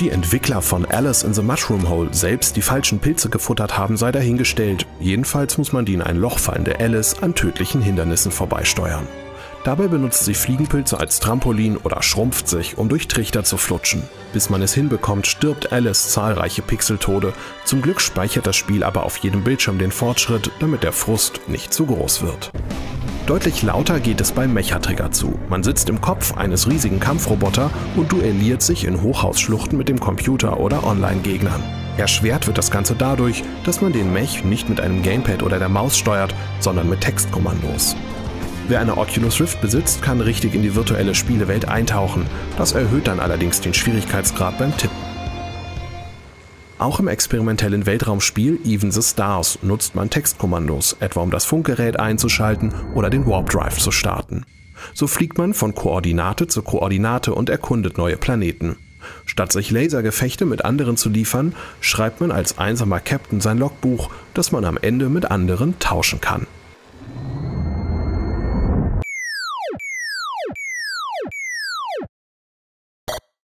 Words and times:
die 0.00 0.10
Entwickler 0.10 0.62
von 0.62 0.84
Alice 0.86 1.22
in 1.22 1.34
the 1.34 1.42
Mushroom 1.42 1.88
Hole 1.88 2.08
selbst 2.12 2.56
die 2.56 2.62
falschen 2.62 2.98
Pilze 2.98 3.28
gefuttert 3.28 3.76
haben, 3.76 3.96
sei 3.96 4.12
dahingestellt. 4.12 4.86
Jedenfalls 4.98 5.58
muss 5.58 5.72
man 5.72 5.84
die 5.84 5.94
in 5.94 6.02
ein 6.02 6.16
Loch 6.16 6.38
fallende 6.38 6.80
Alice 6.80 7.22
an 7.22 7.34
tödlichen 7.34 7.82
Hindernissen 7.82 8.32
vorbeisteuern. 8.32 9.06
Dabei 9.64 9.88
benutzt 9.88 10.24
sie 10.24 10.32
Fliegenpilze 10.32 10.98
als 10.98 11.20
Trampolin 11.20 11.76
oder 11.76 12.02
schrumpft 12.02 12.48
sich, 12.48 12.78
um 12.78 12.88
durch 12.88 13.08
Trichter 13.08 13.44
zu 13.44 13.58
flutschen. 13.58 14.02
Bis 14.32 14.48
man 14.48 14.62
es 14.62 14.72
hinbekommt, 14.72 15.26
stirbt 15.26 15.70
Alice 15.70 16.10
zahlreiche 16.10 16.62
Pixeltode. 16.62 17.34
Zum 17.64 17.82
Glück 17.82 18.00
speichert 18.00 18.46
das 18.46 18.56
Spiel 18.56 18.82
aber 18.82 19.02
auf 19.04 19.18
jedem 19.18 19.44
Bildschirm 19.44 19.78
den 19.78 19.92
Fortschritt, 19.92 20.50
damit 20.60 20.82
der 20.82 20.92
Frust 20.92 21.42
nicht 21.48 21.74
zu 21.74 21.84
groß 21.84 22.22
wird. 22.22 22.50
Deutlich 23.26 23.62
lauter 23.62 24.00
geht 24.00 24.20
es 24.20 24.32
beim 24.32 24.52
Mechatrigger 24.52 25.12
zu. 25.12 25.38
Man 25.48 25.62
sitzt 25.62 25.88
im 25.88 26.00
Kopf 26.00 26.36
eines 26.36 26.68
riesigen 26.68 26.98
Kampfroboter 26.98 27.70
und 27.96 28.10
duelliert 28.10 28.62
sich 28.62 28.84
in 28.84 29.02
Hochhausschluchten 29.02 29.78
mit 29.78 29.88
dem 29.88 30.00
Computer 30.00 30.58
oder 30.58 30.84
Online-Gegnern. 30.84 31.62
Erschwert 31.96 32.46
wird 32.46 32.58
das 32.58 32.70
Ganze 32.70 32.94
dadurch, 32.96 33.44
dass 33.64 33.80
man 33.80 33.92
den 33.92 34.12
Mech 34.12 34.44
nicht 34.44 34.68
mit 34.68 34.80
einem 34.80 35.02
Gamepad 35.02 35.42
oder 35.42 35.58
der 35.58 35.68
Maus 35.68 35.96
steuert, 35.96 36.34
sondern 36.58 36.88
mit 36.88 37.02
Textkommandos. 37.02 37.94
Wer 38.68 38.80
eine 38.80 38.96
Oculus 38.96 39.40
Rift 39.40 39.60
besitzt, 39.60 40.00
kann 40.00 40.20
richtig 40.20 40.54
in 40.54 40.62
die 40.62 40.74
virtuelle 40.74 41.14
Spielewelt 41.14 41.68
eintauchen. 41.68 42.26
Das 42.56 42.72
erhöht 42.72 43.06
dann 43.06 43.20
allerdings 43.20 43.60
den 43.60 43.74
Schwierigkeitsgrad 43.74 44.58
beim 44.58 44.76
Tippen. 44.76 45.09
Auch 46.80 46.98
im 46.98 47.08
experimentellen 47.08 47.84
Weltraumspiel 47.84 48.58
Even 48.64 48.90
the 48.90 49.02
Stars 49.02 49.58
nutzt 49.60 49.94
man 49.94 50.08
Textkommandos, 50.08 50.96
etwa 51.00 51.20
um 51.20 51.30
das 51.30 51.44
Funkgerät 51.44 52.00
einzuschalten 52.00 52.72
oder 52.94 53.10
den 53.10 53.26
Warp 53.26 53.50
Drive 53.50 53.76
zu 53.76 53.90
starten. 53.90 54.46
So 54.94 55.06
fliegt 55.06 55.36
man 55.36 55.52
von 55.52 55.74
Koordinate 55.74 56.46
zu 56.46 56.62
Koordinate 56.62 57.34
und 57.34 57.50
erkundet 57.50 57.98
neue 57.98 58.16
Planeten. 58.16 58.76
Statt 59.26 59.52
sich 59.52 59.70
Lasergefechte 59.70 60.46
mit 60.46 60.64
anderen 60.64 60.96
zu 60.96 61.10
liefern, 61.10 61.54
schreibt 61.82 62.22
man 62.22 62.32
als 62.32 62.56
einsamer 62.56 63.00
Captain 63.00 63.42
sein 63.42 63.58
Logbuch, 63.58 64.08
das 64.32 64.50
man 64.50 64.64
am 64.64 64.78
Ende 64.78 65.10
mit 65.10 65.30
anderen 65.30 65.78
tauschen 65.80 66.22
kann. 66.22 66.46